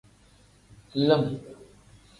Lim. 1.05 1.23